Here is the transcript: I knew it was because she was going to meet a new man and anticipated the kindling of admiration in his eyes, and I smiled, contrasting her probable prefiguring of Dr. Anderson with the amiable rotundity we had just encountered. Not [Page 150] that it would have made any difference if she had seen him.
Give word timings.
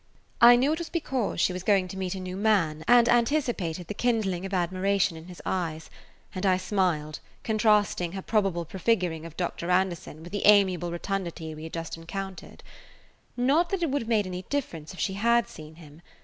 I 0.41 0.55
knew 0.55 0.73
it 0.73 0.79
was 0.79 0.89
because 0.89 1.39
she 1.39 1.53
was 1.53 1.61
going 1.61 1.87
to 1.89 1.95
meet 1.95 2.15
a 2.15 2.19
new 2.19 2.35
man 2.35 2.83
and 2.87 3.07
anticipated 3.07 3.85
the 3.85 3.93
kindling 3.93 4.47
of 4.47 4.51
admiration 4.55 5.15
in 5.15 5.25
his 5.27 5.43
eyes, 5.45 5.91
and 6.33 6.43
I 6.43 6.57
smiled, 6.57 7.19
contrasting 7.43 8.13
her 8.13 8.23
probable 8.23 8.65
prefiguring 8.65 9.27
of 9.27 9.37
Dr. 9.37 9.69
Anderson 9.69 10.23
with 10.23 10.31
the 10.31 10.47
amiable 10.47 10.91
rotundity 10.91 11.53
we 11.53 11.65
had 11.65 11.73
just 11.73 11.97
encountered. 11.97 12.63
Not 13.37 13.69
[Page 13.69 13.81
150] 13.81 13.81
that 13.81 13.83
it 13.83 13.89
would 13.91 14.01
have 14.01 14.09
made 14.09 14.25
any 14.25 14.41
difference 14.49 14.91
if 14.91 14.99
she 14.99 15.13
had 15.13 15.47
seen 15.47 15.75
him. 15.75 16.01